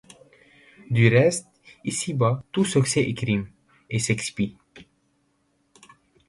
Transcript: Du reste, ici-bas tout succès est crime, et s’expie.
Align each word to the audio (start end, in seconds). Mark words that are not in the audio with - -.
Du 0.89 1.09
reste, 1.09 1.47
ici-bas 1.83 2.43
tout 2.51 2.65
succès 2.65 3.03
est 3.07 3.13
crime, 3.13 3.47
et 3.87 3.99
s’expie. 3.99 4.57